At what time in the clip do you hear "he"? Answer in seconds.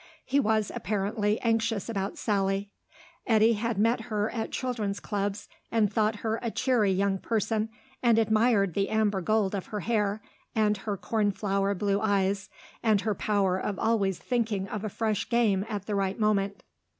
0.25-0.39